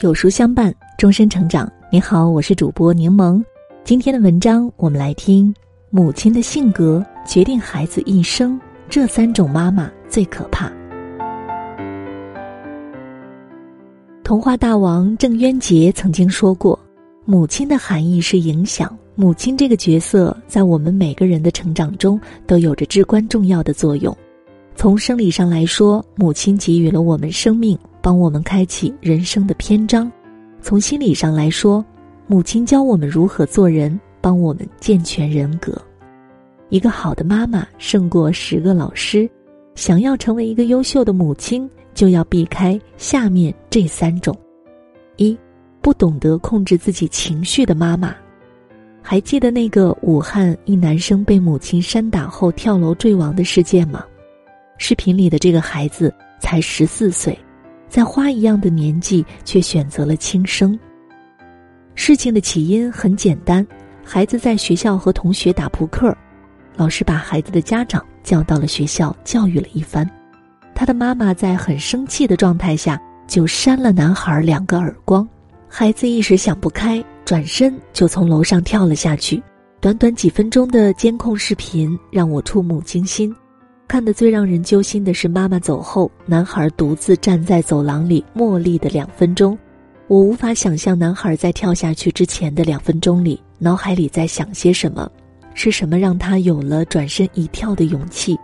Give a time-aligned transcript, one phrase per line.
[0.00, 1.68] 有书相伴，终身成长。
[1.90, 3.42] 你好，我是主播柠檬。
[3.82, 5.52] 今天的文章，我们来听：
[5.90, 10.70] 母亲的性格决定孩子一生，这三种妈妈最可怕。
[14.22, 16.78] 童话大王郑渊洁曾经说过
[17.26, 18.96] ：“母亲的含义是影响。
[19.16, 24.16] 母亲这个角色，在我们每个人的成长中都有着至关重要的作用。
[24.78, 30.10] 从生理上来说，母亲给予了我们生命。”帮我们开启人生的篇章，
[30.62, 31.84] 从心理上来说，
[32.28, 35.76] 母亲教我们如何做人，帮我们健全人格。
[36.68, 39.28] 一个好的妈妈胜过十个老师。
[39.74, 44.32] 想要成为一个优秀的母亲，就要避开下面这三种：
[45.16, 45.36] 一，
[45.80, 48.14] 不懂得控制自己情绪的妈妈。
[49.02, 54.04] 还记得那个武汉一男生被母亲扇打后跳楼坠亡的事件吗？
[54.78, 57.38] 视频里的这个孩子才十四岁。
[57.88, 60.78] 在花一样的年纪，却选择了轻生。
[61.94, 63.66] 事情的起因很简单，
[64.04, 66.14] 孩子在学校和同学打扑克，
[66.76, 70.08] 老师把孩子的家长叫到了学校教育了一番，
[70.74, 75.26] 他的妈妈在很生气的状态下就扇了男孩两个耳光，
[75.66, 79.42] 孩子一时想不开，转身就从楼上跳了下去。
[79.80, 83.34] 短短几分钟的监控视频让我触目惊心。
[83.88, 89.58] 看得最让人揪心的是，妈妈走后，男孩独自站在走廊里默立的两分钟。
[90.08, 95.10] 我无法想象男孩在跳下去之前的两分钟里，脑海里在想些什么，
[95.54, 98.38] 是什么让他有了转身一跳的勇气？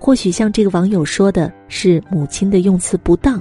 [0.00, 3.40] 或许像这个网友说的是母亲的用词不当，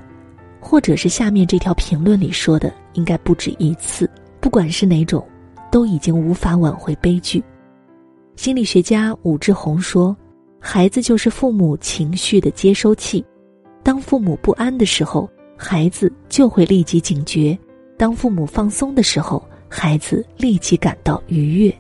[0.60, 4.08] 或者是下面这条评论里说的应该不止一次。
[4.40, 5.28] 不管是哪种，
[5.72, 7.44] 都已经无法挽回悲剧。
[8.36, 10.16] 心理学家武志红说。
[10.66, 13.24] 孩子就是父母情绪的接收器，
[13.84, 17.56] 当父母不安的时候，孩子就会立即警觉；
[17.98, 21.76] 当父母放松的时候，孩子立即感到愉悦。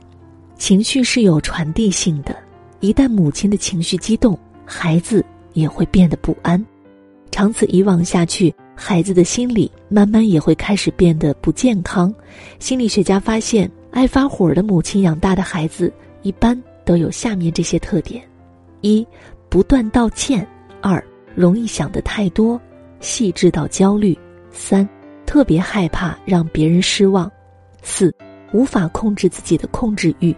[0.57, 2.35] 情绪是有传递性的，
[2.81, 6.63] 一旦母亲的情绪激动，孩子也会变得不安。
[7.31, 12.13] 长此以往下去，孩子的心理慢慢也会开始变得不健康。
[12.59, 15.91] 心理学家发现，爱发火的母亲养大的孩子，
[16.21, 18.21] 一般都有下面这些特点。
[18.83, 19.07] 一，
[19.47, 20.45] 不断道歉；
[20.81, 21.01] 二，
[21.33, 22.59] 容易想的太多，
[22.99, 24.13] 细致到焦虑；
[24.51, 24.87] 三，
[25.25, 27.29] 特别害怕让别人失望；
[27.81, 28.13] 四，
[28.51, 30.35] 无法控制自己的控制欲；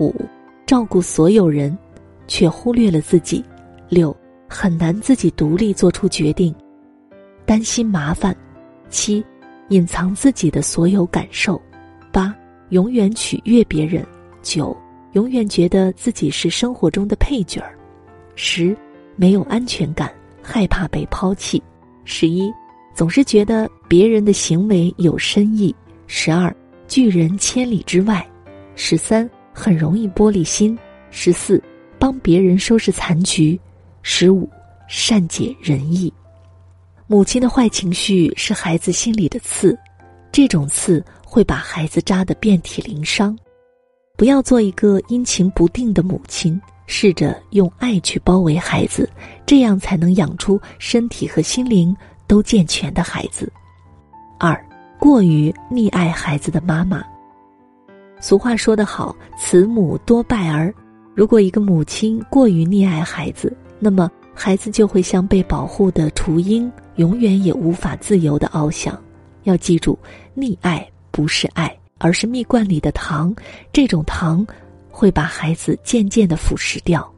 [0.00, 0.12] 五，
[0.66, 1.78] 照顾所有人，
[2.26, 3.40] 却忽略了自己；
[3.88, 4.14] 六，
[4.48, 6.52] 很难自己独立做出决定，
[7.46, 8.34] 担心麻烦；
[8.90, 9.24] 七，
[9.68, 11.54] 隐藏自己的所有感受；
[12.10, 12.34] 八，
[12.70, 14.02] 永远取悦别人；
[14.42, 14.76] 九，
[15.12, 17.73] 永远觉得自己是生活中的配角儿。
[18.36, 18.76] 十，
[19.16, 20.12] 没有安全感，
[20.42, 21.60] 害怕被抛弃；
[22.04, 22.52] 十一，
[22.94, 25.74] 总是觉得别人的行为有深意；
[26.06, 26.54] 十二，
[26.88, 28.22] 拒人千里之外；
[28.74, 30.76] 十三，很容易玻璃心；
[31.10, 31.62] 十四，
[31.98, 33.58] 帮别人收拾残局；
[34.02, 34.48] 十五，
[34.88, 36.12] 善解人意。
[37.06, 39.78] 母亲的坏情绪是孩子心里的刺，
[40.32, 43.38] 这种刺会把孩子扎得遍体鳞伤。
[44.16, 46.60] 不要做一个阴晴不定的母亲。
[46.86, 49.08] 试着用爱去包围孩子，
[49.46, 51.96] 这样才能养出身体和心灵
[52.26, 53.50] 都健全的孩子。
[54.38, 54.58] 二，
[54.98, 57.02] 过于溺爱孩子的妈妈。
[58.20, 60.72] 俗话说得好，“慈母多败儿”。
[61.14, 68.98] 如果一个母亲过于溺爱孩子，那么孩子就会像被保护的雏鹰，永远也无法自由的翱翔。
[69.44, 69.98] 要记住，
[70.36, 73.34] 溺爱不是爱，而是蜜罐里的糖。
[73.72, 74.46] 这种糖。
[74.94, 77.12] 会把孩子渐渐的腐蚀掉。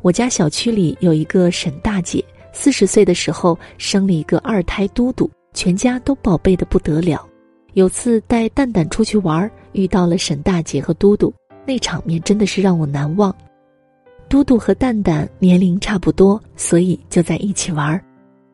[0.00, 7.26] 我家小区里有一个沈大姐，四十岁的时候生了一个二胎嘟嘟，全家都宝贝的不得了。
[7.74, 11.32] 有次带蛋蛋出去玩，遇到了沈大姐和嘟嘟，
[11.66, 13.34] 那场面真的是让我难忘。
[14.28, 18.02] 嘟嘟和蛋蛋年龄差不多，所以就在一起玩。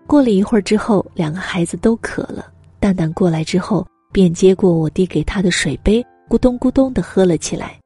[0.06, 2.50] 过了一会儿之后，两个孩子都渴了，
[2.80, 7.78] 蛋蛋过来之后便接过我递给他的水杯，咕咚咕咚的喝了起来。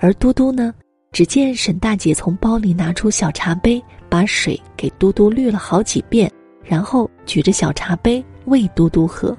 [0.00, 0.72] 而嘟嘟呢？
[1.10, 6.30] 只见沈大姐从包里拿出小茶杯，把水给嘟嘟滤了好几遍，
[6.62, 9.36] 然后举着小茶杯喂嘟嘟喝。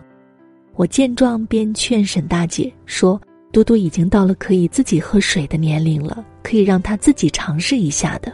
[0.76, 3.22] 我见状便劝沈大姐说
[3.54, 8.34] ：“嘟嘟已经到了可以自己喝水的年龄了，可以让他自己尝试一下的。”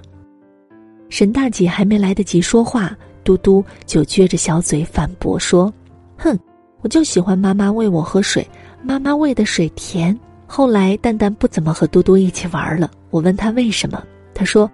[1.10, 5.72] 沈大姐还没来得及说话，嘟嘟就撅着小嘴反驳说
[6.18, 6.38] ：“哼，
[6.82, 8.48] 我就喜欢妈妈喂我喝水，
[8.82, 12.90] 妈妈喂的水甜。”后来，蛋蛋不怎么和嘟嘟一起玩了。
[13.10, 14.04] 我问他为什么，
[14.34, 14.70] 他说：“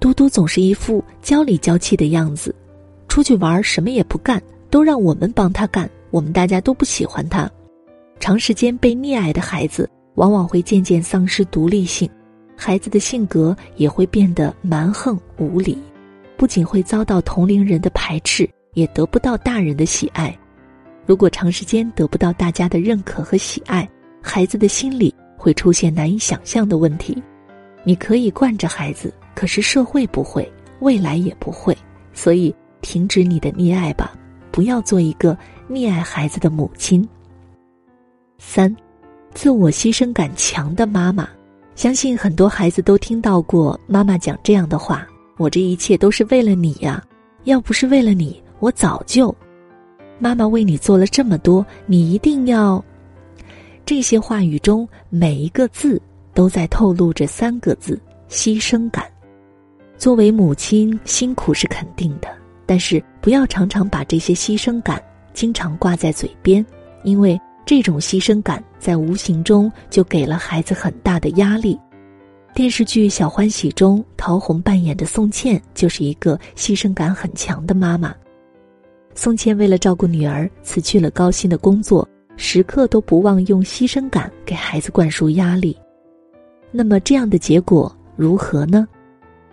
[0.00, 2.54] 嘟嘟总是一副娇里娇气的样子，
[3.08, 7.50] 出去玩什么也不干，都让我们帮他干，我们大家都不喜欢他。
[8.18, 12.08] 长时间被溺爱的孩子，往往会渐渐丧失独立性，
[12.56, 15.76] 孩子的性格也会变得蛮横无理，
[16.36, 20.36] 不仅会遭到同龄人的排斥，也得不到大人的喜爱。
[21.04, 23.88] 如果长时间得不到大家的认可和喜爱，
[24.22, 27.20] 孩子的心理会出现难以想象的问题。
[27.84, 31.76] 你可以惯着孩子，可是社会不会，未来也不会。
[32.14, 34.14] 所以，停止你的溺爱吧，
[34.52, 35.36] 不要做一个
[35.68, 37.06] 溺爱孩子的母亲。
[38.38, 38.74] 三，
[39.34, 41.28] 自我牺牲感强的妈妈，
[41.74, 45.06] 相信很多孩子都听到过妈妈讲这样的话
[45.38, 47.02] ：“我这一切都是为了你呀，
[47.44, 49.34] 要不是为了你，我早就……
[50.18, 52.84] 妈妈为你做了这么多，你一定要……”
[53.84, 56.00] 这些话语中每一个字。
[56.34, 59.04] 都在透露着三个字：牺牲感。
[59.98, 62.28] 作为母亲，辛苦是肯定的，
[62.64, 64.98] 但是不要常常把这些牺牲感
[65.34, 66.64] 经常挂在嘴边，
[67.04, 71.78] 因为这种牺牲感在无形中就给了孩子很大的压力。
[72.54, 78.14] 电视剧《小欢喜》中，陶虹扮演的宋茜就是一个牺牲感很强的妈妈。
[79.14, 85.76] 宋茜为了照顾女儿，辞去了高薪的工作，时刻都不忘用牺牲感给孩子灌输压力。
[86.70, 88.86] 那么这样的结果如何呢？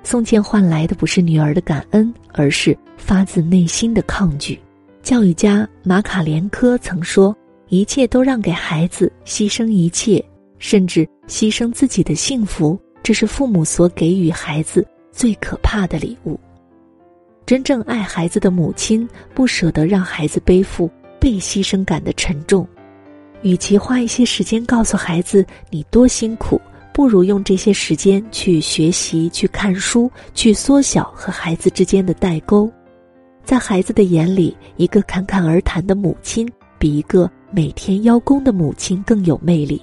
[0.04, 4.58] 宋茜换来的不是女儿的感恩，而是发自内心的抗拒。
[5.04, 7.36] 教育家马卡连科曾说
[7.68, 10.24] ：“一切都让给孩子，牺牲一切，
[10.58, 16.40] 甚至牺牲自己的幸福，这是父母所给予孩子最可怕的礼物。”
[17.46, 20.90] 真正爱孩子的母亲，不舍得让孩子背负
[21.20, 22.68] 被牺牲感的沉重，
[23.42, 26.60] 与其花一些时间告诉孩子你多辛苦。
[26.92, 32.70] 不如用这些时间去学习、去看书、去缩小和孩子之间的代沟。
[33.46, 39.82] 在孩子的眼里，一个侃侃而谈的母亲比一个每天邀功的母亲更有魅力。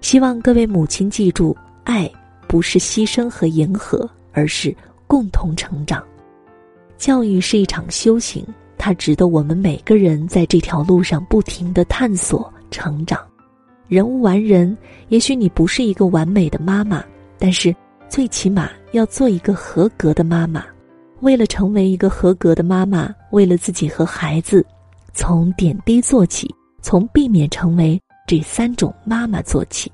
[0.00, 2.08] 希望各位母亲记住：爱
[2.46, 4.72] 不是牺牲和迎合，而是
[5.08, 6.04] 共同成长。
[6.96, 8.46] 教育是一场修行，
[8.86, 13.18] 它值得我们每个人在这条路上不停的探索、成长。
[13.88, 14.78] 人无完人，
[15.08, 17.04] 也许你不是一个完美的妈妈，
[17.36, 17.74] 但是
[18.08, 20.64] 最起码要做一个合格的妈妈。
[21.18, 24.64] 为了成为一个合格的妈妈，为了自己和孩子，
[25.12, 26.48] 从点滴做起，
[26.80, 29.90] 从避免成为这三种妈妈做起。